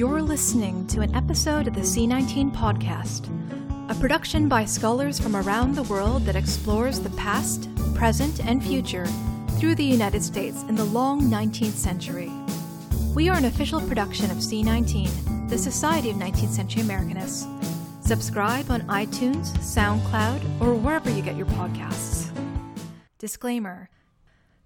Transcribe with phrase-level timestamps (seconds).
[0.00, 3.28] You're listening to an episode of the C19 podcast,
[3.90, 9.04] a production by scholars from around the world that explores the past, present, and future
[9.58, 12.32] through the United States in the long 19th century.
[13.14, 17.44] We are an official production of C19, the Society of 19th Century Americanists.
[18.02, 22.30] Subscribe on iTunes, SoundCloud, or wherever you get your podcasts.
[23.18, 23.90] Disclaimer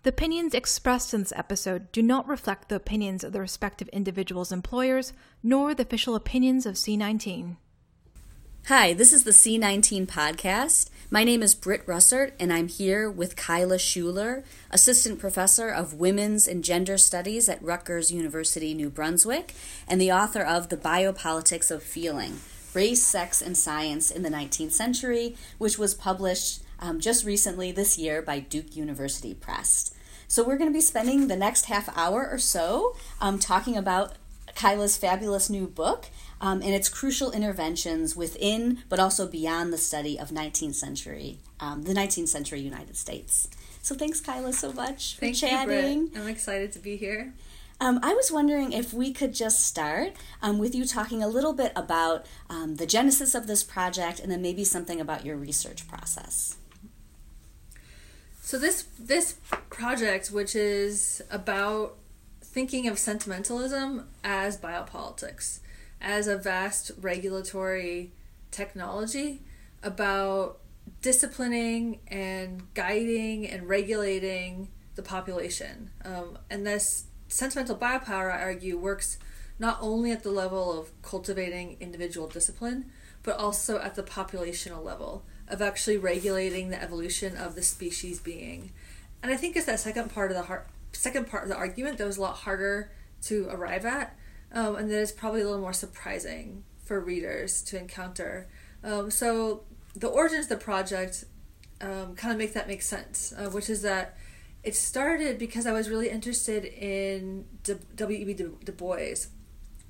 [0.05, 4.53] The opinions expressed in this episode do not reflect the opinions of the respective individuals'
[4.53, 7.57] employers, nor the official opinions of C19.
[8.67, 10.91] Hi, this is the C19 podcast.
[11.11, 16.47] My name is Britt Rusert, and I'm here with Kyla Schuller, Assistant Professor of Women's
[16.47, 19.55] and Gender Studies at Rutgers University, New Brunswick,
[19.89, 22.41] and the author of The Biopolitics of Feeling
[22.75, 27.97] Race, Sex, and Science in the 19th Century, which was published um, just recently this
[27.97, 29.93] year by Duke University Press.
[30.29, 34.17] So, we're going to be spending the next half hour or so um, talking about
[34.55, 36.07] Kyla's fabulous new book
[36.41, 41.85] um, and its crucial interventions within, but also beyond the study of 19th century, um,
[41.85, 43.49] the 19th century United States.
[43.81, 46.11] So, thanks, Kyla, so much for Thank chatting.
[46.15, 46.21] You.
[46.21, 47.33] I'm excited to be here.
[47.81, 51.53] Um, I was wondering if we could just start um, with you talking a little
[51.53, 55.89] bit about um, the genesis of this project and then maybe something about your research
[55.89, 56.57] process.
[58.45, 59.37] So this this
[59.71, 61.97] project, which is about
[62.43, 65.61] thinking of sentimentalism as biopolitics,
[65.99, 68.13] as a vast regulatory
[68.51, 69.41] technology
[69.83, 70.59] about
[71.01, 75.89] disciplining and guiding and regulating the population.
[76.05, 79.17] Um, and this sentimental biopower, I argue, works
[79.59, 82.91] not only at the level of cultivating individual discipline,
[83.23, 88.73] but also at the populational level of actually regulating the evolution of the species being.
[89.23, 91.99] And I think it's that second part of the har- second part of the argument
[91.99, 92.91] that was a lot harder
[93.23, 94.17] to arrive at,
[94.53, 98.47] um, and that is probably a little more surprising for readers to encounter.
[98.83, 99.63] Um, so
[99.97, 101.25] the origins of the project
[101.81, 104.17] um, kind of make that make sense, uh, which is that
[104.63, 107.45] it started because I was really interested in
[107.97, 108.35] W.E.B.
[108.35, 109.27] Du-, Du Bois.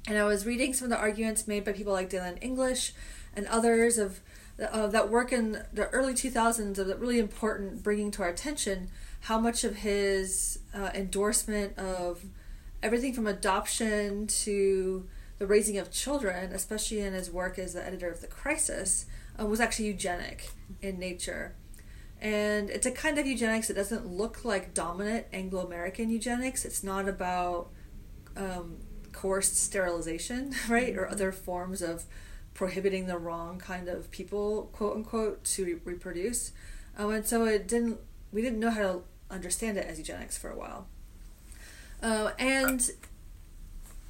[0.06, 2.92] And I was reading some of the arguments made by people like Daylanne English
[3.34, 4.20] and others of
[4.60, 8.88] uh, that work in the early 2000s of really important bringing to our attention
[9.22, 12.24] how much of his uh, endorsement of
[12.82, 18.08] everything from adoption to the raising of children, especially in his work as the editor
[18.08, 19.06] of The Crisis,
[19.40, 20.50] uh, was actually eugenic
[20.80, 21.54] in nature.
[22.20, 26.64] And it's a kind of eugenics that doesn't look like dominant Anglo American eugenics.
[26.64, 27.70] It's not about
[28.36, 28.76] um,
[29.12, 32.04] coerced sterilization, right, or other forms of
[32.54, 36.52] prohibiting the wrong kind of people, quote unquote, to re- reproduce.
[36.96, 37.98] Um, and so it didn't.
[38.32, 40.86] We didn't know how to understand it as eugenics for a while.
[42.02, 42.90] Uh, and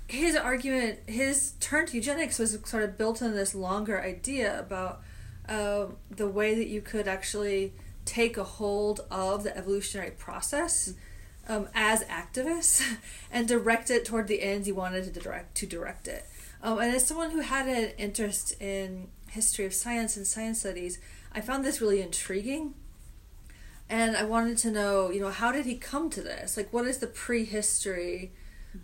[0.09, 5.01] his argument, his turn to eugenics was sort of built on this longer idea about
[5.49, 7.73] uh, the way that you could actually
[8.05, 10.95] take a hold of the evolutionary process
[11.49, 12.83] um, as activists
[13.31, 16.27] and direct it toward the ends you wanted to direct to direct it.
[16.65, 20.99] Um, and as someone who had an interest in history of science and science studies,
[21.31, 22.73] I found this really intriguing.
[23.91, 26.57] And I wanted to know, you know, how did he come to this?
[26.57, 28.33] Like, what is the prehistory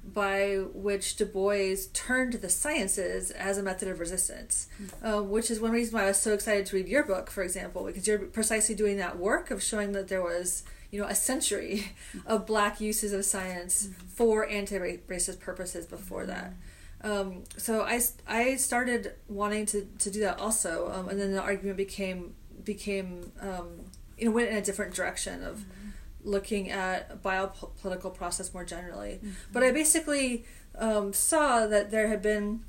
[0.04, 4.68] by which Du Bois turned to the sciences as a method of resistance?
[5.02, 7.42] Um, which is one reason why I was so excited to read your book, for
[7.42, 11.14] example, because you're precisely doing that work of showing that there was, you know, a
[11.14, 11.92] century
[12.26, 16.52] of black uses of science for anti-racist purposes before that.
[17.02, 21.40] Um, so I, I started wanting to, to do that also, um, and then the
[21.40, 23.86] argument became became um,
[24.18, 25.90] you know went in a different direction of mm-hmm.
[26.24, 29.14] looking at biopolitical process more generally.
[29.14, 29.30] Mm-hmm.
[29.52, 30.44] But I basically
[30.78, 32.60] um, saw that there had been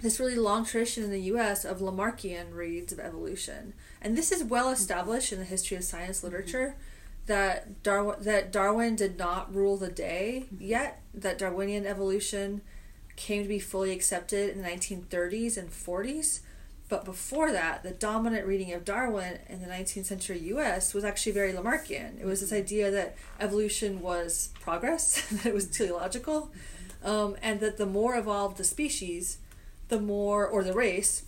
[0.00, 1.64] this really long tradition in the U.S.
[1.64, 6.18] of Lamarckian reads of evolution, and this is well established in the history of science
[6.18, 6.28] mm-hmm.
[6.28, 6.76] literature.
[7.26, 11.02] That Darwin that Darwin did not rule the day yet.
[11.12, 12.62] That Darwinian evolution
[13.16, 16.40] came to be fully accepted in the 1930s and 40s.
[16.88, 21.32] But before that, the dominant reading of Darwin in the 19th century US was actually
[21.32, 22.20] very Lamarckian.
[22.20, 26.50] It was this idea that evolution was progress, that it was teleological,
[27.02, 29.38] um, and that the more evolved the species,
[29.88, 31.22] the more, or the race,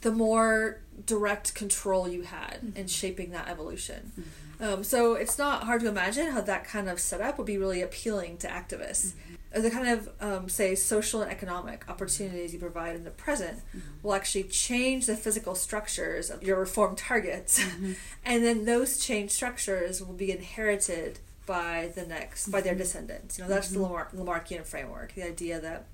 [0.00, 4.12] the more direct control you had in shaping that evolution.
[4.60, 7.82] Um, so it's not hard to imagine how that kind of setup would be really
[7.82, 9.12] appealing to activists
[9.54, 13.80] the kind of um, say social and economic opportunities you provide in the present mm-hmm.
[14.02, 17.92] will actually change the physical structures of your reform targets mm-hmm.
[18.24, 22.52] and then those changed structures will be inherited by the next mm-hmm.
[22.52, 22.82] by their mm-hmm.
[22.82, 24.14] descendants you know that's the mm-hmm.
[24.14, 25.86] Lamar- lamarckian framework the idea that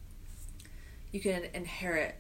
[1.12, 2.16] you can inherit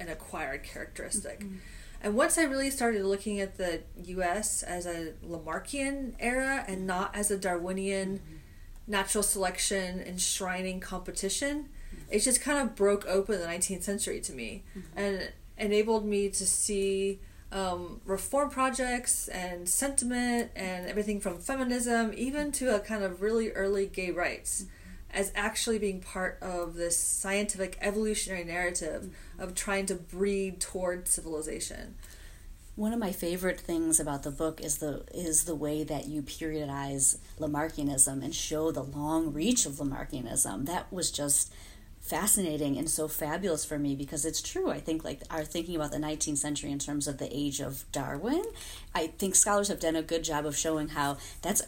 [0.00, 1.40] an acquired characteristic.
[1.40, 1.56] Mm-hmm.
[2.02, 7.14] And once I really started looking at the US as a Lamarckian era and not
[7.14, 8.20] as a Darwinian.
[8.86, 12.12] Natural selection enshrining competition, mm-hmm.
[12.12, 14.98] it just kind of broke open the 19th century to me mm-hmm.
[14.98, 17.20] and enabled me to see
[17.52, 23.50] um, reform projects and sentiment and everything from feminism, even to a kind of really
[23.50, 24.66] early gay rights
[25.12, 29.42] as actually being part of this scientific evolutionary narrative mm-hmm.
[29.42, 31.96] of trying to breed toward civilization.
[32.80, 36.22] One of my favorite things about the book is the is the way that you
[36.22, 40.64] periodize Lamarckianism and show the long reach of Lamarckianism.
[40.64, 41.52] That was just
[42.00, 44.70] fascinating and so fabulous for me because it's true.
[44.70, 47.84] I think like our thinking about the 19th century in terms of the age of
[47.92, 48.44] Darwin,
[48.94, 51.60] I think scholars have done a good job of showing how that's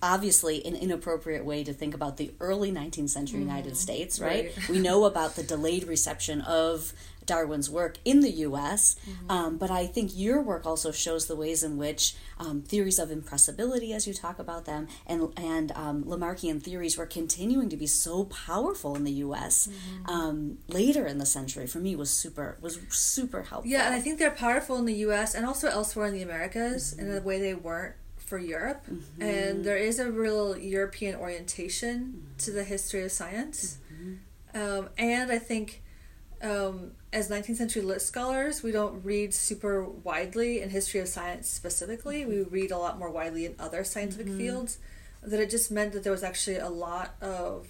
[0.00, 3.42] obviously an inappropriate way to think about the early 19th century mm.
[3.42, 4.56] United States, right?
[4.56, 4.68] right.
[4.68, 6.92] we know about the delayed reception of
[7.26, 9.30] Darwin's work in the US, mm-hmm.
[9.30, 13.10] um, but I think your work also shows the ways in which um, theories of
[13.10, 17.86] impressibility, as you talk about them, and, and um, Lamarckian theories were continuing to be
[17.86, 20.10] so powerful in the US mm-hmm.
[20.10, 21.66] Um, later in the century.
[21.66, 23.70] For me, was super was super helpful.
[23.70, 26.94] Yeah, and I think they're powerful in the US and also elsewhere in the Americas
[26.94, 27.10] mm-hmm.
[27.10, 29.22] in a way they weren't for Europe, mm-hmm.
[29.22, 32.36] and there is a real European orientation mm-hmm.
[32.38, 33.78] to the history of science.
[33.92, 34.60] Mm-hmm.
[34.60, 35.82] Um, and I think
[36.42, 41.48] um, as 19th century lit scholars, we don't read super widely in history of science
[41.48, 42.24] specifically.
[42.24, 42.54] We mm-hmm.
[42.54, 44.38] read a lot more widely in other scientific mm-hmm.
[44.38, 44.78] fields.
[45.22, 47.68] That it just meant that there was actually a lot of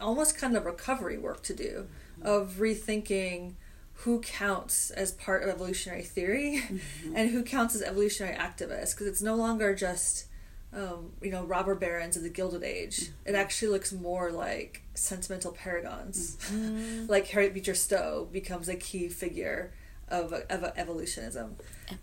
[0.00, 1.88] almost kind of recovery work to do
[2.18, 2.26] mm-hmm.
[2.26, 3.54] of rethinking
[3.98, 7.16] who counts as part of evolutionary theory mm-hmm.
[7.16, 10.26] and who counts as evolutionary activists because it's no longer just
[10.74, 15.52] um, you know robber barons of the gilded age it actually looks more like sentimental
[15.52, 17.06] paragons mm-hmm.
[17.08, 19.72] like harriet beecher stowe becomes a key figure
[20.08, 21.56] of, of evolutionism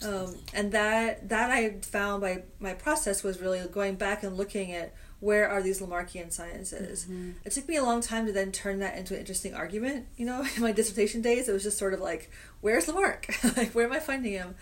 [0.03, 4.71] um, and that that i found by my process was really going back and looking
[4.71, 7.05] at where are these Lamarckian sciences?
[7.05, 7.31] Mm-hmm.
[7.45, 10.07] It took me a long time to then turn that into an interesting argument.
[10.17, 12.29] You know, in my dissertation days, it was just sort of like,
[12.59, 13.27] where's Lamarck?
[13.55, 14.55] like, where am I finding him?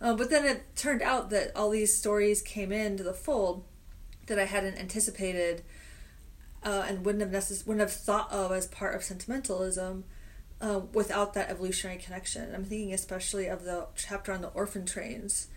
[0.00, 3.64] Um, but then it turned out that all these stories came into the fold
[4.26, 5.62] that I hadn't anticipated
[6.62, 10.04] uh, and wouldn't have necess- wouldn't have thought of as part of sentimentalism
[10.60, 12.54] uh, without that evolutionary connection.
[12.54, 15.48] I'm thinking especially of the chapter on the orphan trains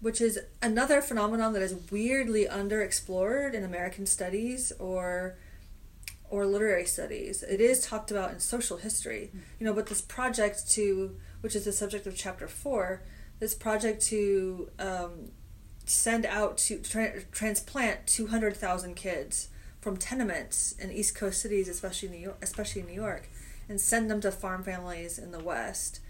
[0.00, 5.36] which is another phenomenon that is weirdly underexplored in American studies or
[6.30, 7.42] or literary studies.
[7.42, 11.64] It is talked about in social history, you know, but this project to which is
[11.64, 13.02] the subject of chapter four,
[13.40, 15.30] this project to um,
[15.84, 19.48] send out to tra- transplant two hundred thousand kids
[19.80, 23.28] from tenements in East Coast cities, especially New York, especially New York,
[23.68, 26.00] and send them to farm families in the West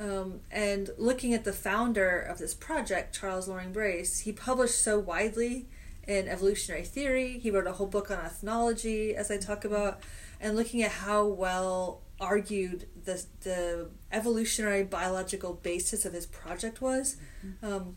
[0.00, 4.98] um, and looking at the founder of this project, Charles Loring Brace, he published so
[4.98, 5.66] widely
[6.06, 7.38] in evolutionary theory.
[7.38, 10.00] He wrote a whole book on ethnology, as I talk about,
[10.40, 17.16] and looking at how well argued the the evolutionary biological basis of his project was,
[17.44, 17.72] mm-hmm.
[17.72, 17.96] um,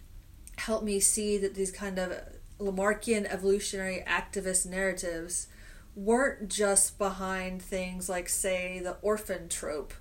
[0.57, 2.13] helped me see that these kind of
[2.59, 5.47] Lamarckian evolutionary activist narratives
[5.95, 9.93] weren't just behind things like, say, the orphan trope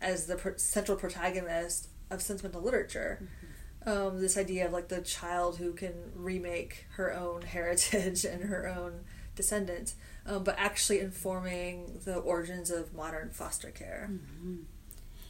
[0.00, 3.20] as the pro- central protagonist of sentimental literature.
[3.22, 3.88] Mm-hmm.
[3.88, 8.66] Um, this idea of like the child who can remake her own heritage and her
[8.68, 9.04] own
[9.34, 9.94] descendants,
[10.26, 14.10] um, but actually informing the origins of modern foster care.
[14.10, 14.56] Mm-hmm.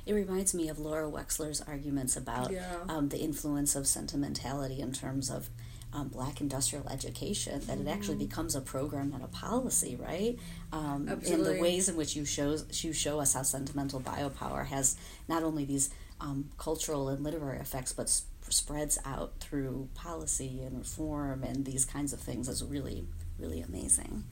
[0.08, 2.78] It reminds me of Laura Wexler's arguments about yeah.
[2.88, 5.50] um, the influence of sentimentality in terms of
[5.92, 8.24] um, black industrial education that it actually mm-hmm.
[8.24, 10.38] becomes a program and a policy right
[10.72, 14.96] um, and the ways in which you show you show us how sentimental biopower has
[15.28, 20.78] not only these um, cultural and literary effects but sp- spreads out through policy and
[20.78, 23.06] reform and these kinds of things is really
[23.38, 24.24] really amazing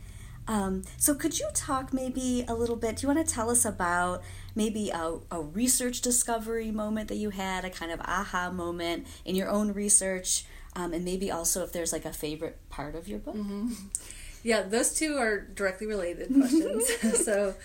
[0.49, 3.65] um, so could you talk maybe a little bit do you want to tell us
[3.65, 4.23] about
[4.55, 9.35] maybe a, a research discovery moment that you had a kind of aha moment in
[9.35, 10.45] your own research
[10.77, 13.35] um, and maybe also if there's like a favorite part of your book.
[13.35, 13.73] Mm-hmm.
[14.43, 16.89] Yeah, those two are directly related questions.
[17.25, 17.57] so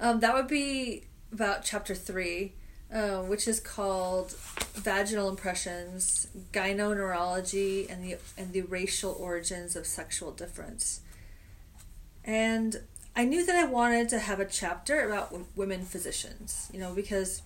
[0.00, 2.54] um, that would be about chapter three,
[2.92, 4.32] uh, which is called
[4.74, 11.02] "Vaginal Impressions: Gynoneurology and the and the Racial Origins of Sexual Difference."
[12.24, 12.80] And
[13.14, 17.42] I knew that I wanted to have a chapter about women physicians, you know, because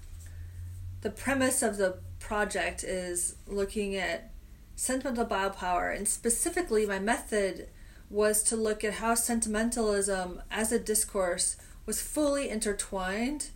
[1.02, 4.30] the premise of the project is looking at
[4.76, 7.68] sentimental biopower, and specifically, my method
[8.10, 13.50] was to look at how sentimentalism as a discourse was fully intertwined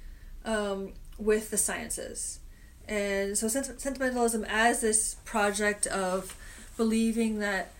[0.44, 2.40] um, with the sciences.
[2.86, 6.36] And so sent- sentimentalism as this project of
[6.76, 7.72] believing that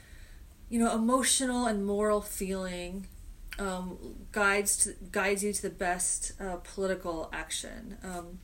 [0.69, 3.07] you know emotional and moral feeling
[3.63, 3.99] um,
[4.33, 7.97] guides to, guides you to the best uh, political action.
[8.03, 8.41] Um,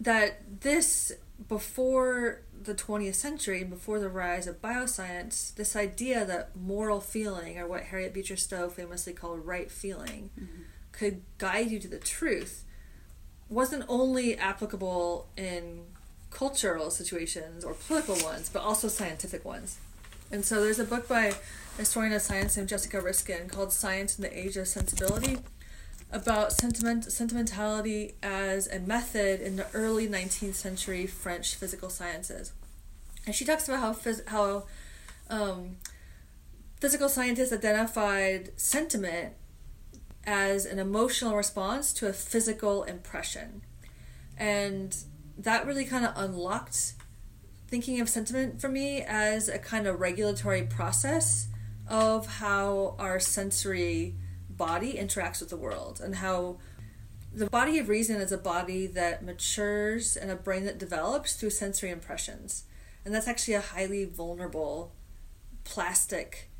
[0.00, 1.12] that this
[1.48, 7.58] before the 20th century and before the rise of bioscience, this idea that moral feeling,
[7.58, 10.62] or what Harriet Beecher Stowe famously called right feeling, mm-hmm.
[10.90, 12.64] could guide you to the truth,
[13.48, 15.82] wasn't only applicable in
[16.30, 19.78] cultural situations or political ones, but also scientific ones.
[20.30, 21.34] And so there's a book by
[21.78, 25.38] historian of science named Jessica Riskin called Science in the Age of Sensibility
[26.10, 32.52] about sentiment sentimentality as a method in the early 19th century French physical sciences.
[33.26, 34.64] And she talks about how phys- how
[35.30, 35.76] um,
[36.80, 39.34] physical scientists identified sentiment
[40.26, 43.62] as an emotional response to a physical impression.
[44.36, 44.96] And
[45.36, 46.94] that really kind of unlocked
[47.68, 51.48] thinking of sentiment for me as a kind of regulatory process
[51.88, 54.14] of how our sensory
[54.50, 56.58] body interacts with the world and how
[57.32, 61.50] the body of reason is a body that matures and a brain that develops through
[61.50, 62.64] sensory impressions.
[63.04, 64.92] And that's actually a highly vulnerable,
[65.64, 66.50] plastic,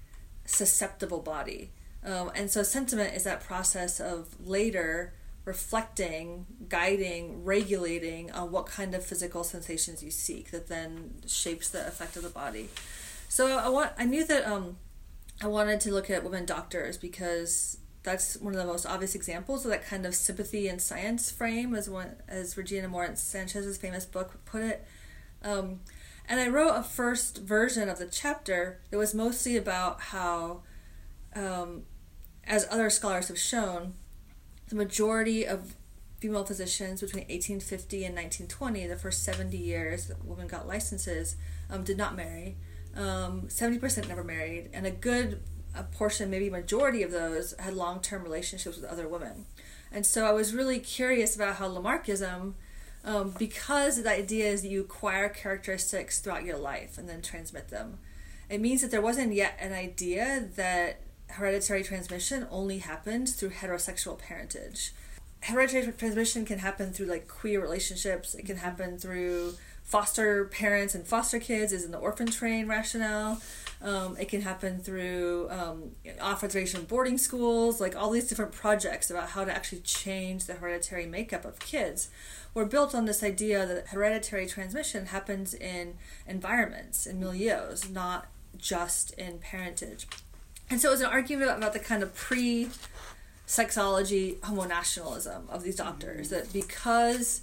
[0.44, 1.72] susceptible body.
[2.04, 8.94] Um, and so sentiment is that process of later reflecting, guiding, regulating on what kind
[8.94, 12.68] of physical sensations you seek that then shapes the effect of the body.
[13.28, 14.76] So I want I knew that um,
[15.40, 19.64] I wanted to look at women doctors because that's one of the most obvious examples
[19.64, 24.44] of that kind of sympathy and science frame, as one as Regina Morantz-Sanchez's famous book
[24.44, 24.86] put it.
[25.42, 25.80] Um,
[26.28, 30.62] and I wrote a first version of the chapter that was mostly about how,
[31.34, 31.82] um,
[32.44, 33.94] as other scholars have shown,
[34.68, 35.74] the majority of
[36.18, 41.36] female physicians between 1850 and 1920, the first 70 years that women got licenses,
[41.70, 42.56] um, did not marry.
[42.98, 45.40] Um, 70% never married, and a good
[45.74, 49.46] a portion, maybe majority of those, had long term relationships with other women.
[49.92, 52.54] And so I was really curious about how Lamarckism,
[53.04, 57.68] um, because the idea is that you acquire characteristics throughout your life and then transmit
[57.68, 57.98] them,
[58.50, 64.18] it means that there wasn't yet an idea that hereditary transmission only happens through heterosexual
[64.18, 64.92] parentage.
[65.42, 68.34] Hereditary transmission can happen through like queer relationships.
[68.34, 69.54] It can happen through
[69.88, 73.40] foster parents and foster kids, is in the orphan train rationale.
[73.80, 79.30] Um, it can happen through um, authorization boarding schools, like all these different projects about
[79.30, 82.10] how to actually change the hereditary makeup of kids
[82.52, 85.94] were built on this idea that hereditary transmission happens in
[86.26, 88.26] environments, in milieus, not
[88.58, 90.06] just in parentage.
[90.68, 92.68] And so it was an argument about the kind of pre
[93.46, 97.40] sexology homonationalism of these doctors that because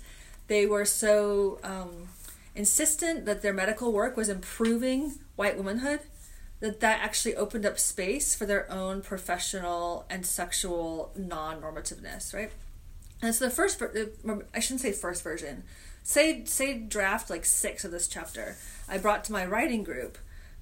[0.47, 2.09] they were so um,
[2.55, 5.99] insistent that their medical work was improving white womanhood
[6.61, 12.51] that that actually opened up space for their own professional and sexual non-normativeness right
[13.21, 13.81] and so the first
[14.53, 15.63] i shouldn't say first version
[16.03, 18.55] say say draft like six of this chapter
[18.87, 20.17] i brought to my writing group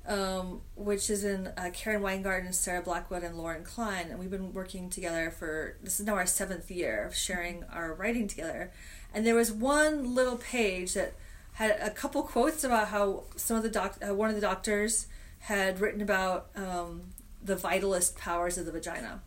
[0.05, 4.07] um, which is in uh, Karen Weingarten, Sarah Blackwood, and Lauren Klein.
[4.09, 7.93] And we've been working together for this is now our seventh year of sharing our
[7.93, 8.71] writing together.
[9.13, 11.13] And there was one little page that
[11.53, 15.07] had a couple quotes about how some of the doc, uh, one of the doctors
[15.39, 17.03] had written about um,
[17.43, 19.21] the vitalist powers of the vagina.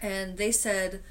[0.00, 1.02] And they said,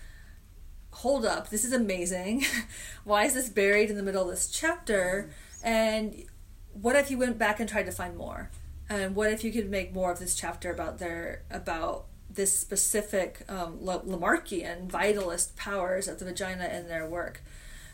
[0.92, 2.44] hold up, this is amazing.
[3.04, 5.30] Why is this buried in the middle of this chapter?
[5.64, 6.26] And
[6.74, 8.50] what if you went back and tried to find more?
[8.90, 13.44] And what if you could make more of this chapter about their about this specific
[13.50, 17.42] um, Lamarckian vitalist powers of the vagina in their work?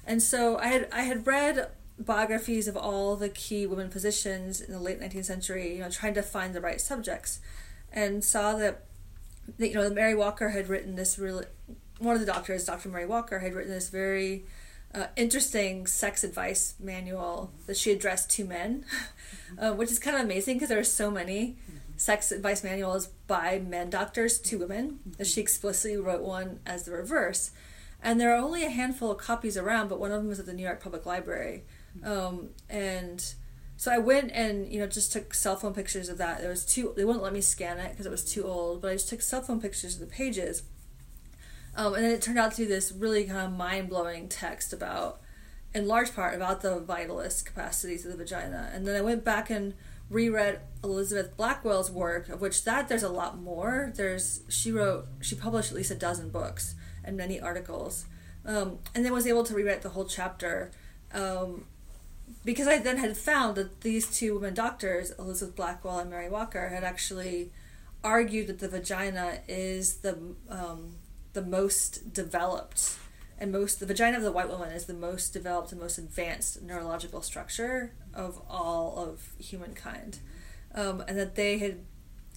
[0.06, 4.72] And so I had I had read biographies of all the key women physicians in
[4.72, 7.40] the late 19th century, you know, trying to find the right subjects,
[7.92, 8.86] and saw that,
[9.58, 11.46] that you know Mary Walker had written this really
[12.00, 12.90] one of the doctors, Dr.
[12.90, 14.46] Mary Walker, had written this very
[14.94, 18.86] uh, interesting sex advice manual that she addressed to men,
[19.60, 21.58] uh, which is kind of amazing because there are so many
[21.98, 26.92] sex advice manuals by men doctors to women that she explicitly wrote one as the
[26.92, 27.52] reverse.
[28.02, 30.46] And there are only a handful of copies around, but one of them is at
[30.46, 31.64] the New York Public Library.
[32.04, 33.24] Um, and
[33.76, 36.42] so I went and you know just took cell phone pictures of that.
[36.42, 38.92] There was too they wouldn't let me scan it because it was too old, but
[38.92, 40.64] I just took cell phone pictures of the pages
[41.78, 44.74] um, and then it turned out to be this really kind of mind blowing text
[44.74, 45.22] about,
[45.76, 48.72] in large part, about the vitalist capacities of the vagina.
[48.74, 49.76] And then I went back and
[50.10, 53.94] reread Elizabeth Blackwell's work, of which that there's a lot more.
[53.96, 56.74] There's she wrote she published at least a dozen books
[57.04, 58.06] and many articles
[58.44, 60.72] um, and then was able to rewrite the whole chapter
[61.14, 61.66] um,
[62.44, 66.70] because I then had found that these two women doctors, Elizabeth Blackwell and Mary Walker,
[66.70, 67.52] had actually
[68.04, 70.18] argued that the vagina is the
[70.50, 70.96] um,
[71.34, 72.98] the most developed
[73.40, 76.62] and most the vagina of the white woman is the most developed and most advanced
[76.62, 80.20] neurological structure of all of humankind,
[80.74, 81.80] um, and that they had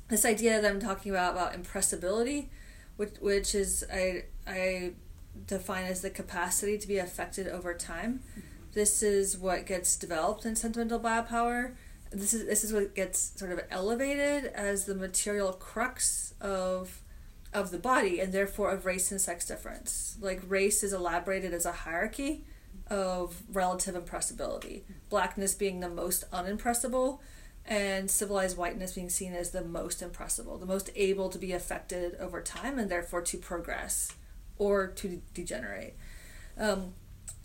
[0.09, 2.51] this idea that I'm talking about about impressibility,
[2.97, 4.93] which which is I I
[5.47, 8.21] define as the capacity to be affected over time.
[8.73, 11.75] This is what gets developed in sentimental biopower.
[12.11, 17.03] This is this is what gets sort of elevated as the material crux of
[17.53, 20.17] of the body and therefore of race and sex difference.
[20.21, 22.45] Like race is elaborated as a hierarchy
[22.89, 24.85] of relative impressibility.
[25.09, 27.21] Blackness being the most unimpressible
[27.65, 32.17] and civilized whiteness being seen as the most impressible, the most able to be affected
[32.19, 34.13] over time and therefore to progress
[34.59, 35.97] or to degenerate.
[36.59, 36.95] Um,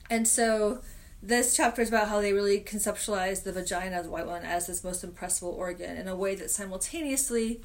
[0.10, 0.82] and so
[1.26, 4.68] this chapter is about how they really conceptualize the vagina of the white one as
[4.68, 7.62] this most impressible organ in a way that simultaneously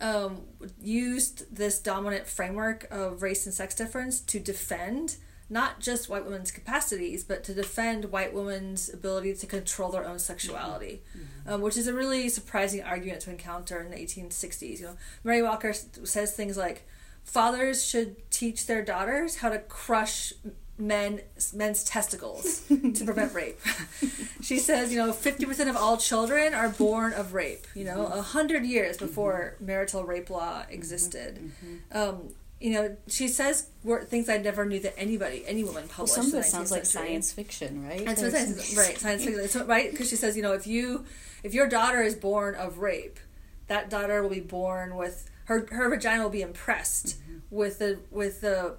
[0.00, 0.40] um,
[0.80, 5.16] used this dominant framework of race and sex difference to defend
[5.50, 10.18] not just white women's capacities, but to defend white women's ability to control their own
[10.18, 11.52] sexuality, mm-hmm.
[11.52, 14.80] um, which is a really surprising argument to encounter in the 1860s.
[14.80, 16.88] You know, Mary Walker says things like,
[17.22, 20.32] "Fathers should teach their daughters how to crush
[20.78, 21.20] men
[21.52, 23.60] men's testicles to prevent rape.
[24.42, 27.66] she says, you know, fifty percent of all children are born of rape.
[27.74, 31.38] You know, a hundred years before marital rape law existed.
[31.38, 31.98] Mm-hmm.
[31.98, 33.68] Um, you know, she says
[34.04, 36.16] things I never knew that anybody, any woman published.
[36.16, 38.06] Well, some of it sounds like science fiction, right?
[38.06, 39.90] And science, right, science fiction, so, right?
[39.90, 41.04] Because she says, you know, if you,
[41.42, 43.18] if your daughter is born of rape,
[43.66, 47.38] that daughter will be born with her her vagina will be impressed mm-hmm.
[47.50, 48.76] with the with the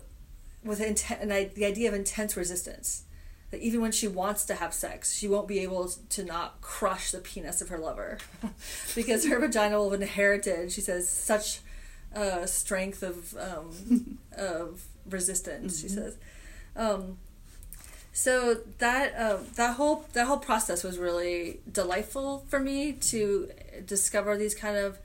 [0.63, 3.03] with inten- and I, the idea of intense resistance
[3.51, 7.11] that even when she wants to have sex, she won't be able to not crush
[7.11, 8.17] the penis of her lover
[8.95, 11.59] because her vagina will have inherited, she says, such
[12.15, 15.77] uh, strength of um, of resistance.
[15.77, 15.87] Mm-hmm.
[15.87, 16.17] She says.
[16.75, 17.17] Um,
[18.11, 23.49] so that uh, that whole that whole process was really delightful for me to
[23.85, 24.99] discover these kind of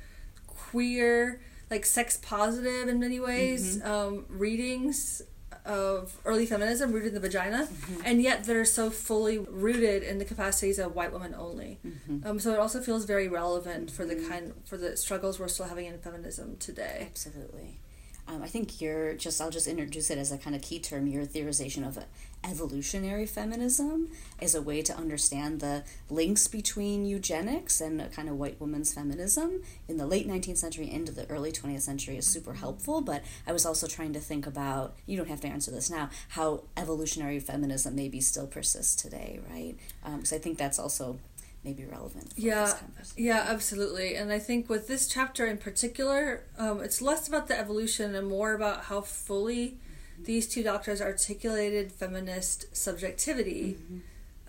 [0.47, 1.41] queer
[1.71, 3.91] like sex positive in many ways mm-hmm.
[3.91, 5.23] um, readings
[5.69, 8.01] of early feminism rooted in the vagina, mm-hmm.
[8.05, 11.79] and yet that are so fully rooted in the capacities of white women only.
[11.87, 12.27] Mm-hmm.
[12.27, 14.29] Um, so it also feels very relevant for the mm-hmm.
[14.29, 17.07] kind for the struggles we're still having in feminism today.
[17.11, 17.81] Absolutely.
[18.27, 21.07] Um, I think you're just, I'll just introduce it as a kind of key term,
[21.07, 21.99] your theorization of
[22.45, 24.09] evolutionary feminism
[24.41, 28.93] as a way to understand the links between eugenics and a kind of white woman's
[28.93, 33.01] feminism in the late 19th century into the early 20th century is super helpful.
[33.01, 36.11] But I was also trying to think about, you don't have to answer this now,
[36.31, 39.77] how evolutionary feminism maybe still persists today, right?
[40.05, 41.19] Because um, I think that's also
[41.65, 42.33] maybe relevant.
[42.37, 42.73] yeah,
[43.17, 44.15] yeah, absolutely.
[44.15, 48.29] And I think with this chapter in particular, um, it's less about the evolution and
[48.29, 49.79] more about how fully
[50.25, 53.79] these two doctors articulated feminist subjectivity.
[53.81, 53.99] Mm-hmm.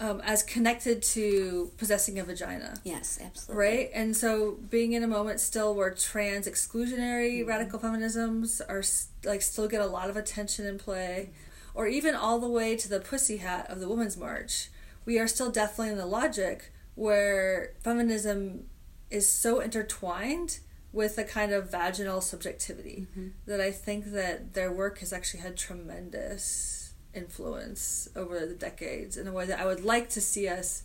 [0.02, 2.76] Um, as connected to possessing a vagina.
[2.86, 3.66] Yes, absolutely.
[3.66, 3.90] Right?
[3.94, 7.50] And so being in a moment still where trans exclusionary mm-hmm.
[7.50, 8.82] radical feminisms are
[9.30, 11.32] like still get a lot of attention in play,
[11.74, 14.70] or even all the way to the pussy hat of the Women's March,
[15.04, 18.70] we are still definitely in the logic where feminism
[19.10, 20.60] is so intertwined
[20.92, 23.30] with a kind of vaginal subjectivity mm-hmm.
[23.46, 29.28] that I think that their work has actually had tremendous influence over the decades in
[29.28, 30.84] a way that I would like to see us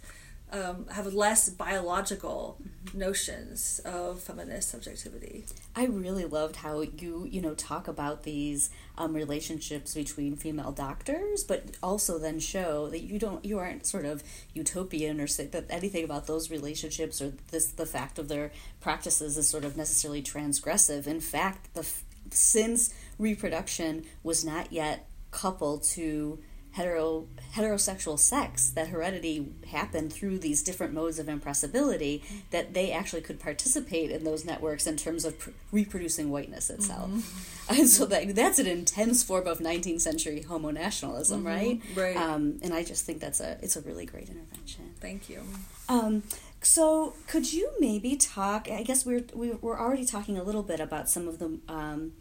[0.53, 2.99] um, have less biological mm-hmm.
[2.99, 5.47] notions of feminist subjectivity.
[5.75, 11.43] I really loved how you you know talk about these um, relationships between female doctors,
[11.45, 15.67] but also then show that you don't you aren't sort of utopian or say that
[15.69, 20.23] anything about those relationships or this the fact of their practices is sort of necessarily
[20.23, 21.07] transgressive.
[21.07, 21.87] In fact, the
[22.31, 26.39] since reproduction was not yet coupled to
[26.75, 33.23] hetero heterosexual sex that heredity happened through these different modes of impressibility that they actually
[33.23, 37.09] could participate in those networks in terms of pr- reproducing whiteness itself.
[37.09, 37.75] Mm-hmm.
[37.79, 41.47] and so that that's an intense form of 19th century homo nationalism mm-hmm.
[41.47, 41.81] right?
[41.95, 42.17] Right.
[42.17, 44.95] Um, and i just think that's a it's a really great intervention.
[45.01, 45.43] Thank you.
[45.89, 46.25] Um,
[46.61, 51.09] so could you maybe talk i guess we're we're already talking a little bit about
[51.09, 52.15] some of the um,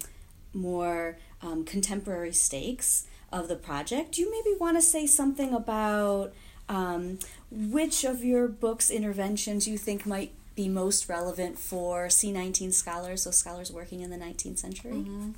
[0.54, 4.14] more um, contemporary stakes of the project.
[4.14, 6.34] Do you maybe want to say something about
[6.70, 7.20] um,
[7.52, 13.32] which of your books' interventions you think might be most relevant for C19 scholars, so
[13.32, 14.92] scholars working in the 19th century?
[14.92, 15.32] Mm-hmm.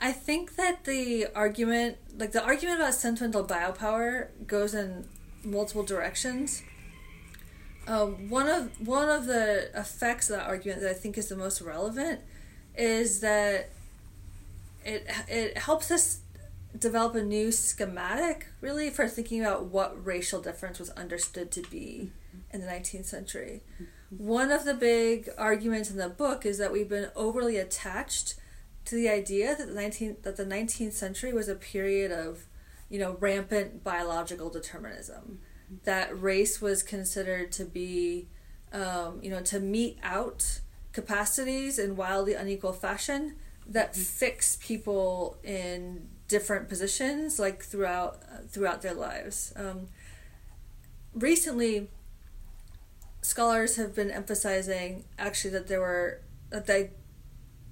[0.00, 5.08] I think that the argument, like the argument about sentimental biopower, goes in
[5.44, 6.62] multiple directions.
[7.86, 11.36] Um, one of one of the effects of that argument that I think is the
[11.36, 12.20] most relevant
[12.76, 13.70] is that
[14.84, 16.20] it it helps us
[16.76, 22.10] develop a new schematic really for thinking about what racial difference was understood to be
[22.52, 23.62] in the 19th century.
[24.10, 28.34] One of the big arguments in the book is that we've been overly attached
[28.86, 32.46] to the idea that the 19th that the 19th century was a period of
[32.88, 35.40] you know rampant biological determinism
[35.84, 38.28] that race was considered to be
[38.72, 40.60] um, you know to mete out
[40.92, 48.82] capacities in wildly unequal fashion that fix people in different positions like throughout uh, throughout
[48.82, 49.52] their lives.
[49.56, 49.88] Um,
[51.14, 51.88] recently
[53.22, 56.90] scholars have been emphasizing actually that there were that they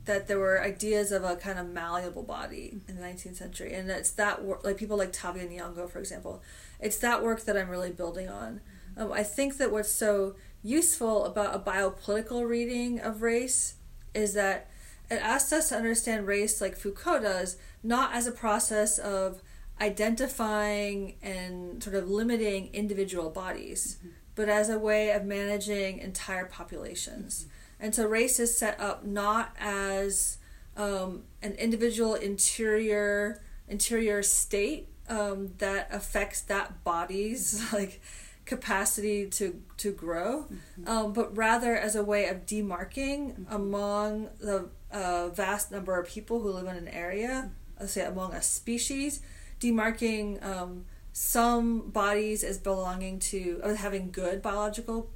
[0.06, 3.74] that there were ideas of a kind of malleable body in the 19th century.
[3.74, 6.42] And it's that work like people like Tavia Nyong'o for example
[6.80, 8.60] it's that work that I'm really building on.
[8.96, 13.74] Um, I think that what's so useful about a biopolitical reading of race
[14.14, 14.70] is that
[15.10, 19.42] it asks us to understand race like Foucault does not as a process of
[19.80, 24.08] identifying and sort of limiting individual bodies mm-hmm.
[24.34, 29.04] but as a way of managing entire populations mm-hmm and so race is set up
[29.04, 30.38] not as
[30.76, 38.00] um, an individual interior interior state um, that affects that body's like
[38.44, 40.88] capacity to to grow, mm-hmm.
[40.88, 43.54] um, but rather as a way of demarking mm-hmm.
[43.54, 48.32] among the uh, vast number of people who live in an area, let's say among
[48.34, 49.20] a species,
[49.60, 55.10] demarking um, some bodies as belonging to uh, having good biological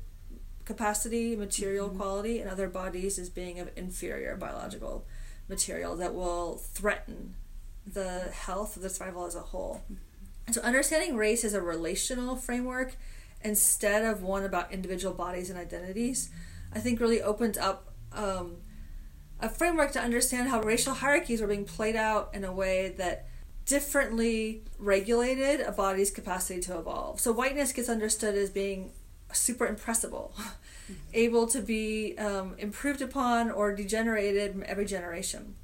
[0.65, 1.99] capacity, material mm-hmm.
[1.99, 5.05] quality, and other bodies as being of inferior biological
[5.49, 7.35] material that will threaten
[7.87, 9.83] the health of the survival as a whole.
[9.85, 10.53] Mm-hmm.
[10.53, 12.97] So, understanding race as a relational framework
[13.43, 16.31] instead of one about individual bodies and identities,
[16.73, 18.57] I think really opens up um,
[19.43, 23.27] a framework to understand how racial hierarchies were being played out in a way that
[23.67, 27.21] differently regulated a body's capacity to evolve.
[27.21, 28.93] So, whiteness gets understood as being
[29.33, 30.35] super impressible,
[31.15, 35.55] able to be um, improved upon or degenerated every generation.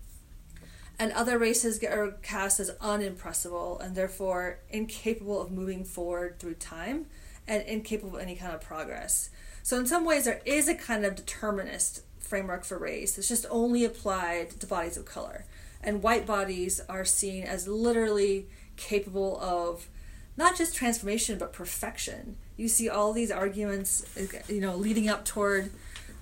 [0.99, 6.55] And other races get, are cast as unimpressible and therefore incapable of moving forward through
[6.55, 7.07] time
[7.47, 9.31] and incapable of any kind of progress.
[9.63, 13.19] So, in some ways, there is a kind of determinist framework for race.
[13.19, 15.45] It's just only applied to bodies of color.
[15.83, 19.89] And white bodies are seen as literally capable of
[20.37, 24.05] not just transformation, but perfection you see all these arguments,
[24.49, 25.71] you know, leading up toward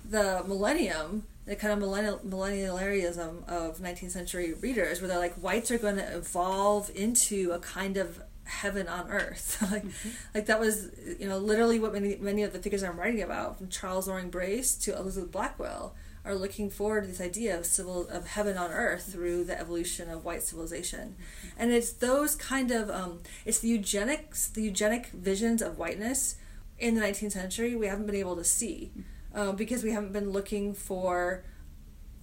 [0.07, 5.71] the millennium, the kind of millennial millennialism of 19th century readers, where they're like, whites
[5.71, 9.57] are going to evolve into a kind of heaven on earth.
[9.71, 10.09] like, mm-hmm.
[10.33, 13.57] like that was, you know, literally what many many of the figures I'm writing about,
[13.57, 18.07] from Charles Loring Brace to Elizabeth Blackwell, are looking forward to this idea of civil
[18.07, 21.15] of heaven on earth through the evolution of white civilization,
[21.57, 26.35] and it's those kind of um, it's the eugenics the eugenic visions of whiteness
[26.77, 28.91] in the 19th century we haven't been able to see
[29.33, 31.43] um, because we haven't been looking for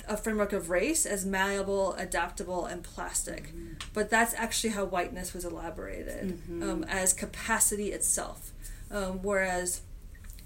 [0.09, 3.49] a framework of race as malleable, adaptable, and plastic.
[3.49, 3.75] Mm-hmm.
[3.95, 6.63] But that's actually how whiteness was elaborated mm-hmm.
[6.63, 8.53] um, as capacity itself,
[8.91, 9.83] um, whereas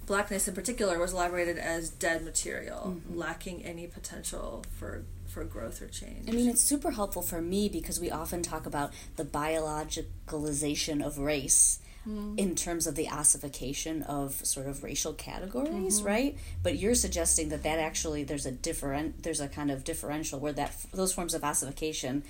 [0.05, 3.17] blackness in particular was elaborated as dead material, mm-hmm.
[3.17, 6.27] lacking any potential for for growth or change.
[6.27, 11.19] I mean, it's super helpful for me because we often talk about the biologicalization of
[11.19, 11.79] race.
[12.07, 12.39] Mm-hmm.
[12.39, 16.07] In terms of the ossification of sort of racial categories, mm-hmm.
[16.07, 16.37] right?
[16.63, 20.53] But you're suggesting that that actually there's a different there's a kind of differential where
[20.53, 22.23] that those forms of ossification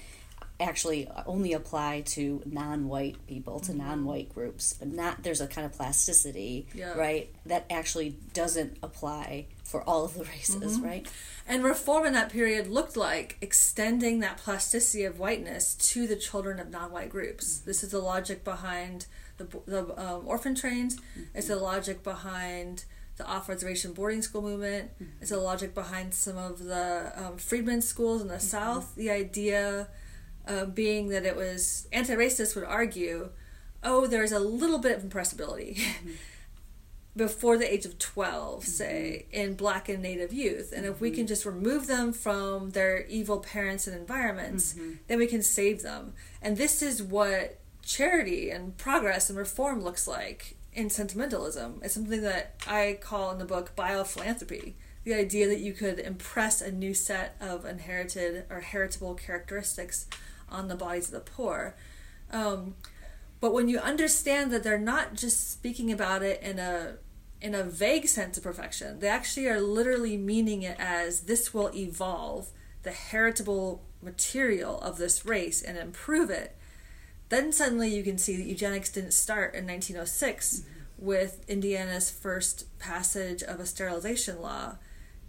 [0.59, 3.87] actually only apply to non-white people to mm-hmm.
[3.87, 6.93] non-white groups but not there's a kind of plasticity yeah.
[6.97, 10.85] right that actually doesn't apply for all of the races mm-hmm.
[10.85, 11.07] right
[11.47, 16.59] and reform in that period looked like extending that plasticity of whiteness to the children
[16.59, 17.65] of non-white groups mm-hmm.
[17.69, 19.05] this is the logic behind
[19.37, 21.23] the, the um, orphan trains mm-hmm.
[21.33, 22.85] it's the logic behind
[23.17, 25.11] the off-reservation boarding school movement mm-hmm.
[25.21, 28.41] it's the logic behind some of the um, freedmen schools in the mm-hmm.
[28.41, 29.87] south the idea
[30.47, 33.29] uh, being that it was anti-racists would argue,
[33.83, 36.11] oh, there's a little bit of impressibility mm-hmm.
[37.15, 38.69] before the age of 12, mm-hmm.
[38.69, 40.73] say, in black and native youth.
[40.75, 41.27] And if we can mm-hmm.
[41.27, 44.75] just remove them from their evil parents and environments,
[45.07, 46.13] then we can save them.
[46.41, 51.79] And this is what charity and progress and reform looks like in sentimentalism.
[51.83, 54.73] It's something that I call in the book biophilanthropy
[55.07, 60.05] the idea that you could impress a new set of inherited or heritable characteristics
[60.49, 61.77] on the bodies of the poor.
[62.29, 62.75] Um,
[63.39, 66.97] but when you understand that they're not just speaking about it in a
[67.39, 71.73] in a vague sense of perfection, they actually are literally meaning it as this will
[71.73, 72.49] evolve
[72.83, 76.56] the heritable material of this race and improve it.
[77.29, 81.05] Then suddenly you can see that eugenics didn't start in 1906 mm-hmm.
[81.05, 84.75] with Indiana's first passage of a sterilization law.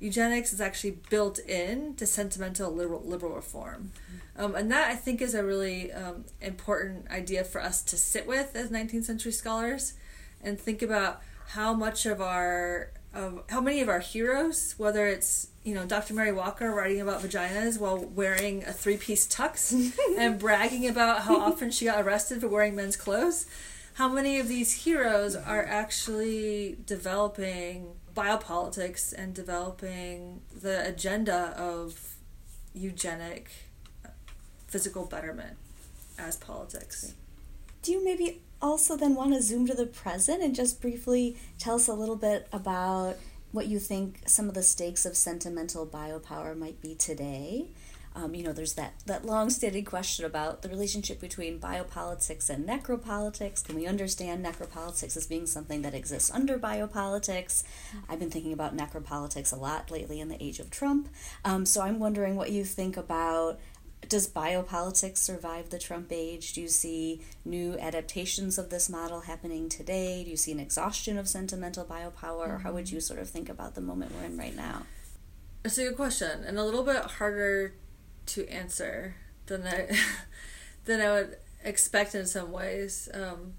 [0.00, 3.90] Eugenics is actually built in to sentimental liberal, liberal reform.
[3.94, 4.44] Mm-hmm.
[4.44, 8.26] Um, and that I think is a really um, important idea for us to sit
[8.26, 9.94] with as 19th century scholars
[10.40, 15.48] and think about how much of our of how many of our heroes, whether it's
[15.64, 16.14] you know Dr.
[16.14, 21.70] Mary Walker writing about vaginas while wearing a three-piece tux and bragging about how often
[21.70, 23.46] she got arrested for wearing men's clothes,
[23.94, 32.16] how many of these heroes are actually developing biopolitics and developing the agenda of
[32.74, 33.50] eugenic
[34.66, 35.56] physical betterment
[36.18, 37.14] as politics.
[37.82, 41.76] Do you maybe also then want to zoom to the present and just briefly tell
[41.76, 43.16] us a little bit about
[43.52, 47.68] what you think some of the stakes of sentimental biopower might be today.
[48.14, 52.68] Um, you know, there's that, that long standing question about the relationship between biopolitics and
[52.68, 53.64] necropolitics.
[53.64, 57.62] Can we understand necropolitics as being something that exists under biopolitics?
[58.08, 61.08] I've been thinking about necropolitics a lot lately in the age of Trump.
[61.44, 63.60] Um, so I'm wondering what you think about
[64.08, 66.52] does biopolitics survive the Trump age?
[66.52, 70.24] Do you see new adaptations of this model happening today?
[70.24, 72.12] Do you see an exhaustion of sentimental biopower?
[72.44, 72.52] Mm-hmm.
[72.52, 74.82] Or how would you sort of think about the moment we're in right now?
[75.64, 77.74] It's a good question and a little bit harder
[78.26, 79.88] to answer than I
[80.84, 83.08] than I would expect in some ways.
[83.12, 83.54] Um,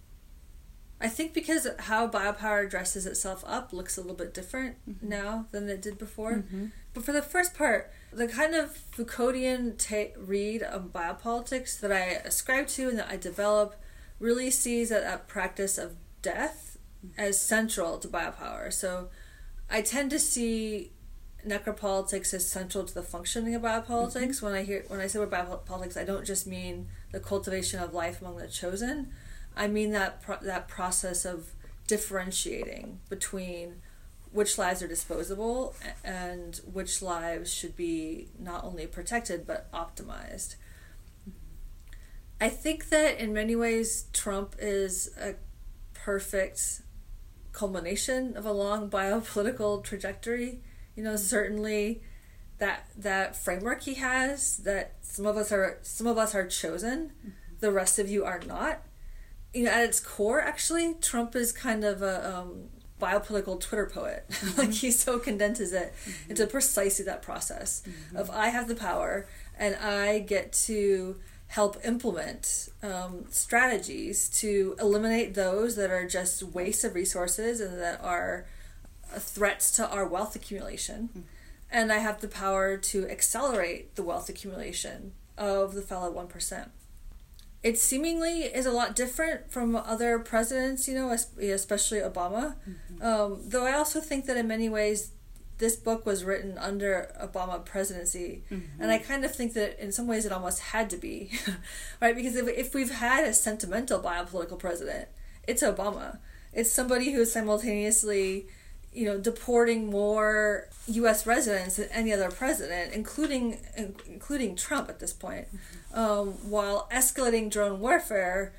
[1.01, 5.07] I think because how biopower dresses itself up looks a little bit different mm-hmm.
[5.07, 6.33] now than it did before.
[6.33, 6.67] Mm-hmm.
[6.93, 12.21] But for the first part, the kind of Foucauldian ta- read of biopolitics that I
[12.25, 13.75] ascribe to and that I develop
[14.19, 16.77] really sees that, that practice of death
[17.17, 18.73] as central to biopower.
[18.73, 19.09] So
[19.69, 20.91] I tend to see
[21.47, 24.13] necropolitics as central to the functioning of biopolitics.
[24.15, 24.45] Mm-hmm.
[24.45, 27.93] When I hear when I say about biopolitics, I don't just mean the cultivation of
[27.93, 29.13] life among the chosen.
[29.60, 31.52] I mean that pro- that process of
[31.86, 33.82] differentiating between
[34.32, 40.56] which lives are disposable and which lives should be not only protected but optimized.
[42.39, 45.36] I think that in many ways Trump is a
[45.93, 46.82] perfect
[47.52, 50.62] culmination of a long biopolitical trajectory.
[50.95, 52.02] You know, certainly
[52.60, 57.12] that that framework he has that some of us are some of us are chosen,
[57.19, 57.30] mm-hmm.
[57.60, 58.84] the rest of you are not.
[59.53, 62.69] You know, at its core, actually, Trump is kind of a um,
[63.01, 64.25] biopolitical Twitter poet.
[64.39, 64.62] Mm-hmm.
[64.62, 66.31] like he so condenses it mm-hmm.
[66.31, 68.15] into precisely that process mm-hmm.
[68.15, 75.33] of I have the power and I get to help implement um, strategies to eliminate
[75.33, 78.45] those that are just waste of resources and that are
[79.17, 81.09] threats to our wealth accumulation.
[81.09, 81.19] Mm-hmm.
[81.71, 86.69] And I have the power to accelerate the wealth accumulation of the fellow 1%
[87.62, 92.56] it seemingly is a lot different from other presidents, you know, especially Obama.
[92.67, 93.04] Mm-hmm.
[93.04, 95.12] Um, though I also think that in many ways,
[95.58, 98.82] this book was written under Obama presidency, mm-hmm.
[98.82, 101.32] and I kind of think that in some ways it almost had to be,
[102.02, 102.15] right?
[102.15, 105.10] Because if if we've had a sentimental biopolitical president,
[105.45, 106.19] it's Obama.
[106.54, 108.48] It's somebody who is simultaneously
[108.91, 111.28] you know, deporting more U.S.
[111.28, 113.60] residents than any other president, including
[114.08, 115.79] including Trump at this point, mm-hmm.
[115.93, 118.54] Um, while escalating drone warfare,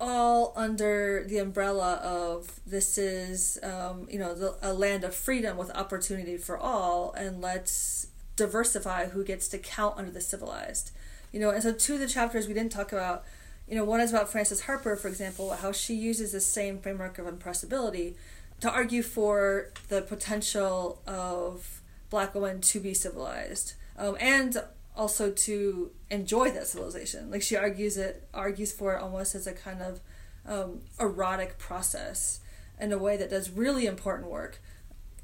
[0.00, 5.56] all under the umbrella of this is um, you know the, a land of freedom
[5.56, 10.92] with opportunity for all, and let's diversify who gets to count under the civilized,
[11.32, 11.50] you know.
[11.50, 13.24] And so two of the chapters we didn't talk about.
[13.68, 17.18] You know, one is about Frances Harper, for example, how she uses the same framework
[17.18, 18.16] of impressibility
[18.60, 24.62] to argue for the potential of black women to be civilized um, and
[24.96, 29.52] also to enjoy that civilization like she argues it argues for it almost as a
[29.52, 30.00] kind of
[30.46, 32.40] um, erotic process
[32.80, 34.60] in a way that does really important work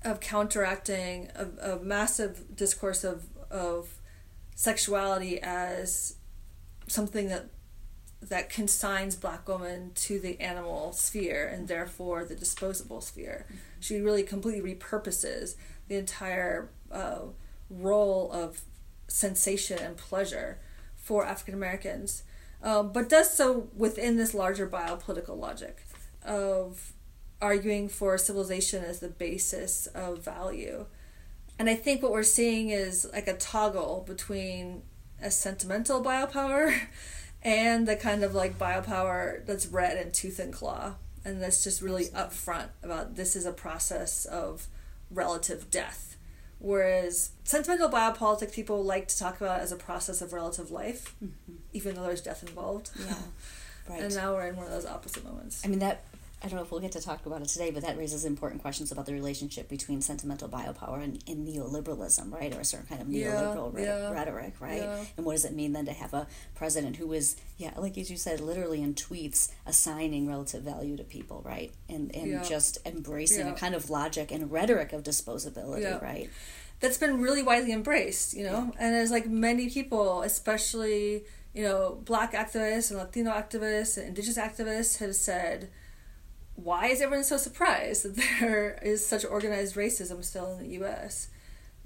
[0.05, 3.95] of counteracting a, a massive discourse of, of
[4.55, 6.17] sexuality as
[6.87, 7.47] something that
[8.23, 13.45] that consigns black women to the animal sphere and therefore the disposable sphere.
[13.47, 13.57] Mm-hmm.
[13.81, 15.55] She really completely repurposes
[15.87, 17.21] the entire uh,
[17.69, 18.63] role of
[19.09, 20.59] sensation and pleasure
[20.97, 22.23] for African Americans,
[22.63, 25.87] um, but does so within this larger biopolitical logic
[26.25, 26.93] of
[27.41, 30.87] arguing for civilization as the basis of value.
[31.59, 34.83] and I think what we're seeing is like a toggle between
[35.23, 36.79] a sentimental biopower
[37.43, 40.95] and the kind of like biopower that's red and tooth and claw.
[41.25, 44.69] And that's just really upfront about this is a process of
[45.11, 46.16] relative death.
[46.59, 51.55] Whereas sentimental biopolitics people like to talk about as a process of relative life, mm-hmm.
[51.73, 52.91] even though there's death involved.
[52.99, 53.15] Yeah.
[53.89, 54.03] Right.
[54.03, 55.63] and now we're in one of those opposite moments.
[55.65, 56.03] I mean that
[56.47, 58.63] I don't know if we'll get to talk about it today, but that raises important
[58.63, 62.55] questions about the relationship between sentimental biopower and, and neoliberalism, right?
[62.55, 64.83] Or a certain kind of neoliberal yeah, yeah, rhetoric, right?
[64.83, 65.05] Yeah.
[65.17, 68.13] And what does it mean then to have a president who is, yeah, like as
[68.13, 71.73] you said, literally in tweets assigning relative value to people, right?
[71.89, 76.31] And and just embracing a kind of logic and rhetoric of disposability, right?
[76.79, 78.73] That's been really widely embraced, you know?
[78.79, 84.39] And there's like many people, especially, you know, black activists and Latino activists and indigenous
[84.39, 85.71] activists have said,
[86.57, 91.29] why is everyone so surprised that there is such organized racism still in the U.S.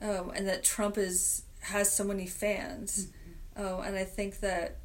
[0.01, 3.09] Um, and that Trump is has so many fans?
[3.57, 3.67] Mm-hmm.
[3.67, 4.79] Um, and I think that,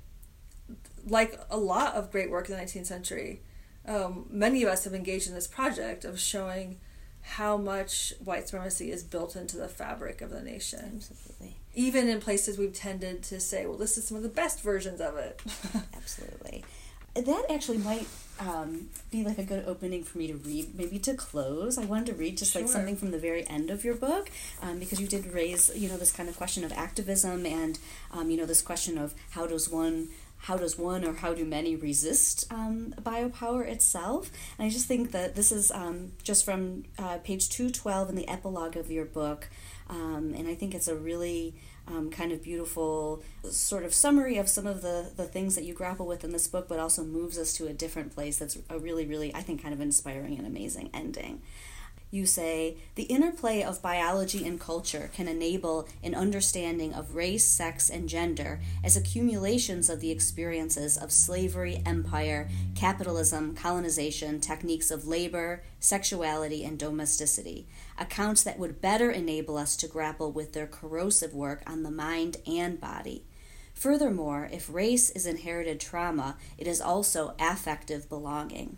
[1.07, 3.41] like a lot of great work in the 19th century,
[3.87, 6.79] um, many of us have engaged in this project of showing
[7.21, 10.93] how much white supremacy is built into the fabric of the nation.
[10.95, 11.57] Absolutely.
[11.73, 15.01] Even in places we've tended to say, well, this is some of the best versions
[15.01, 15.41] of it.
[15.95, 16.63] Absolutely.
[17.15, 18.07] That actually might
[18.39, 21.77] um, be like a good opening for me to read, maybe to close.
[21.77, 22.61] I wanted to read just sure.
[22.61, 24.29] like something from the very end of your book,
[24.61, 27.79] um, because you did raise, you know, this kind of question of activism and,
[28.11, 31.43] um, you know, this question of how does one how does one or how do
[31.43, 34.29] many resist um, biopower itself?
[34.59, 38.27] And I just think that this is um, just from uh, page 212 in the
[38.27, 39.49] epilogue of your book.
[39.89, 41.55] Um, and I think it's a really
[41.87, 45.73] um, kind of beautiful sort of summary of some of the, the things that you
[45.73, 48.79] grapple with in this book, but also moves us to a different place that's a
[48.79, 51.41] really, really, I think, kind of inspiring and amazing ending.
[52.11, 57.89] You say, the interplay of biology and culture can enable an understanding of race, sex,
[57.89, 65.63] and gender as accumulations of the experiences of slavery, empire, capitalism, colonization, techniques of labor,
[65.79, 71.63] sexuality, and domesticity accounts that would better enable us to grapple with their corrosive work
[71.67, 73.25] on the mind and body.
[73.73, 78.77] Furthermore, if race is inherited trauma, it is also affective belonging.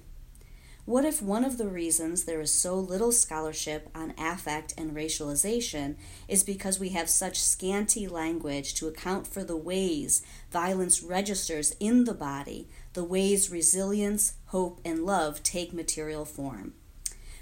[0.88, 5.98] What if one of the reasons there is so little scholarship on affect and racialization
[6.30, 12.06] is because we have such scanty language to account for the ways violence registers in
[12.06, 16.74] the body, the ways resilience, hope, and love take material form?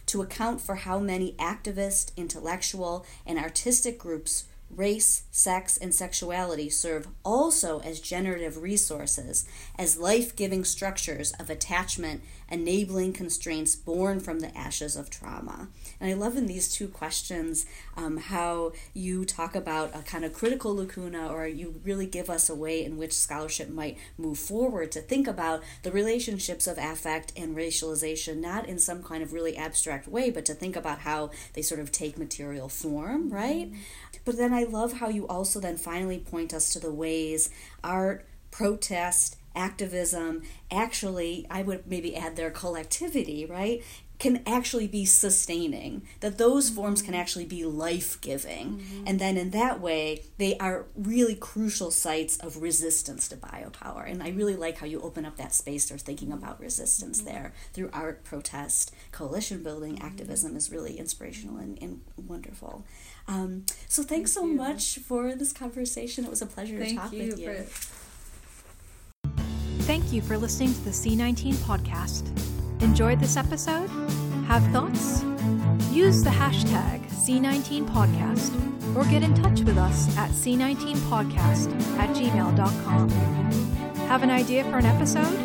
[0.07, 7.07] to account for how many activist, intellectual, and artistic groups race, sex, and sexuality serve
[7.23, 9.47] also as generative resources,
[9.77, 15.69] as life giving structures of attachment, enabling constraints born from the ashes of trauma.
[15.99, 20.33] And I love in these two questions um, how you talk about a kind of
[20.33, 24.91] critical lacuna, or you really give us a way in which scholarship might move forward
[24.93, 29.57] to think about the relationships of affect and racialization, not in some kind of really
[29.57, 33.71] abstract way, but to think about how they sort of take material form, right?
[33.71, 33.79] Mm-hmm.
[34.25, 37.49] But then I love how you also then finally point us to the ways
[37.83, 43.83] art, protest, activism actually, I would maybe add their collectivity, right?
[44.19, 48.77] Can actually be sustaining, that those forms can actually be life giving.
[48.77, 49.03] Mm-hmm.
[49.07, 54.09] And then in that way, they are really crucial sites of resistance to biopower.
[54.09, 57.33] And I really like how you open up that space for thinking about resistance mm-hmm.
[57.33, 60.05] there through art, protest, coalition building, mm-hmm.
[60.05, 62.85] activism is really inspirational and, and wonderful.
[63.27, 64.55] Um, so thanks Thank so you.
[64.55, 66.25] much for this conversation.
[66.25, 67.65] It was a pleasure Thank to talk you with you.
[69.85, 72.54] Thank you for listening to the C19 podcast.
[72.81, 73.89] Enjoyed this episode?
[74.47, 75.23] Have thoughts?
[75.91, 83.09] Use the hashtag C19podcast or get in touch with us at C19podcast at gmail.com.
[84.07, 85.35] Have an idea for an episode?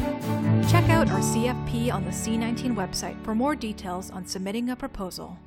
[0.68, 5.38] Check out our CFP on the C19 website for more details on submitting a proposal.